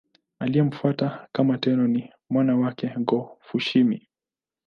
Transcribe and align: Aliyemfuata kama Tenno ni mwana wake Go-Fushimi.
Aliyemfuata 0.39 1.27
kama 1.31 1.57
Tenno 1.57 1.87
ni 1.87 2.11
mwana 2.29 2.55
wake 2.55 2.93
Go-Fushimi. 2.97 4.07